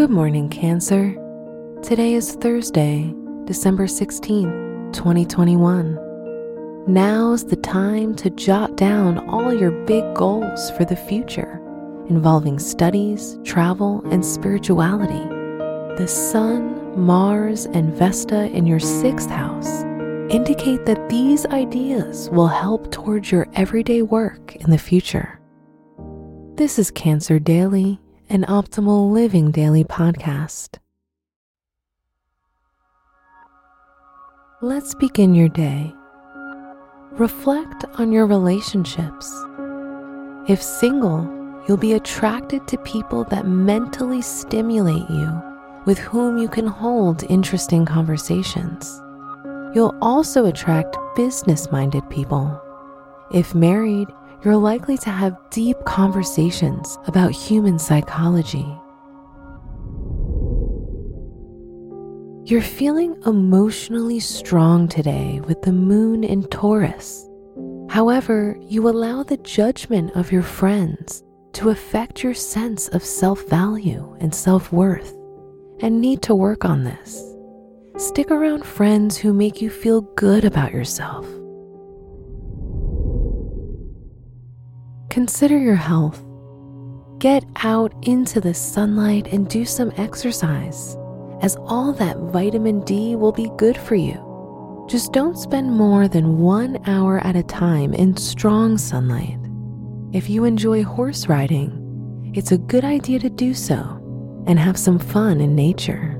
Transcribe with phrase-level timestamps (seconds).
[0.00, 1.12] Good morning, Cancer.
[1.82, 5.98] Today is Thursday, December 16th, 2021.
[6.86, 11.60] Now's the time to jot down all your big goals for the future
[12.08, 15.22] involving studies, travel, and spirituality.
[16.02, 19.82] The Sun, Mars, and Vesta in your sixth house
[20.32, 25.38] indicate that these ideas will help towards your everyday work in the future.
[26.54, 30.78] This is Cancer Daily an optimal living daily podcast.
[34.62, 35.92] Let's begin your day.
[37.10, 39.34] Reflect on your relationships.
[40.48, 41.28] If single,
[41.66, 45.42] you'll be attracted to people that mentally stimulate you,
[45.84, 49.02] with whom you can hold interesting conversations.
[49.74, 52.62] You'll also attract business minded people.
[53.34, 54.06] If married,
[54.44, 58.66] you're likely to have deep conversations about human psychology.
[62.44, 67.28] You're feeling emotionally strong today with the moon in Taurus.
[67.90, 71.22] However, you allow the judgment of your friends
[71.52, 75.14] to affect your sense of self value and self worth,
[75.80, 77.22] and need to work on this.
[77.98, 81.26] Stick around friends who make you feel good about yourself
[85.10, 86.22] Consider your health.
[87.18, 90.96] Get out into the sunlight and do some exercise,
[91.42, 94.86] as all that vitamin D will be good for you.
[94.88, 99.36] Just don't spend more than one hour at a time in strong sunlight.
[100.12, 103.78] If you enjoy horse riding, it's a good idea to do so
[104.46, 106.16] and have some fun in nature.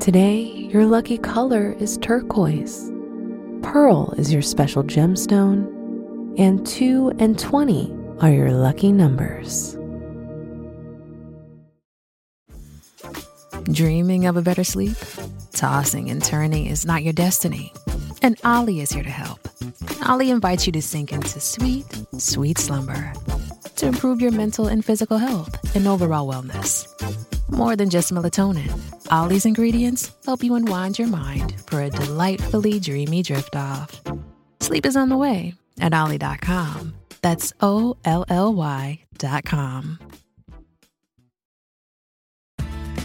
[0.00, 0.40] Today,
[0.72, 2.90] your lucky color is turquoise.
[3.68, 5.68] Pearl is your special gemstone,
[6.38, 9.76] and 2 and 20 are your lucky numbers.
[13.70, 14.96] Dreaming of a better sleep?
[15.52, 17.70] Tossing and turning is not your destiny.
[18.22, 19.46] And OLLY is here to help.
[20.08, 21.84] OLLY invites you to sink into sweet,
[22.16, 23.12] sweet slumber
[23.76, 26.87] to improve your mental and physical health and overall wellness.
[27.58, 28.70] More than just melatonin,
[29.10, 34.00] OLLY's ingredients help you unwind your mind for a delightfully dreamy drift off.
[34.60, 36.94] Sleep is on the way at OLLY.com.
[37.20, 39.98] That's O L L Y.com.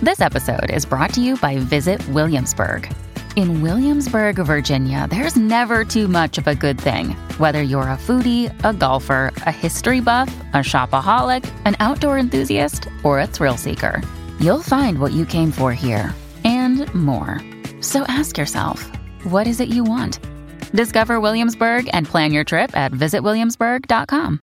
[0.03, 2.93] This episode is brought to you by Visit Williamsburg.
[3.35, 7.13] In Williamsburg, Virginia, there's never too much of a good thing.
[7.39, 13.19] Whether you're a foodie, a golfer, a history buff, a shopaholic, an outdoor enthusiast, or
[13.19, 14.03] a thrill seeker,
[14.43, 17.39] you'll find what you came for here and more.
[17.79, 18.91] So ask yourself,
[19.23, 20.19] what is it you want?
[20.73, 24.39] Discover Williamsburg and plan your trip at visitwilliamsburg.com.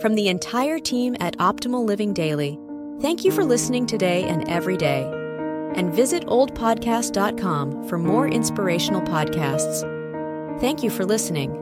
[0.00, 2.58] From the entire team at Optimal Living Daily,
[3.00, 5.02] thank you for listening today and every day.
[5.74, 9.82] And visit oldpodcast.com for more inspirational podcasts.
[10.60, 11.59] Thank you for listening.